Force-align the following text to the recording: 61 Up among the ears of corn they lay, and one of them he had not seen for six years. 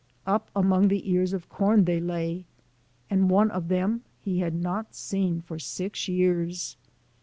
61 0.23 0.33
Up 0.35 0.51
among 0.55 0.87
the 0.87 1.11
ears 1.11 1.31
of 1.31 1.47
corn 1.47 1.85
they 1.85 1.99
lay, 1.99 2.45
and 3.11 3.29
one 3.29 3.51
of 3.51 3.67
them 3.67 4.01
he 4.19 4.39
had 4.39 4.55
not 4.55 4.95
seen 4.95 5.41
for 5.41 5.59
six 5.59 6.07
years. 6.07 6.75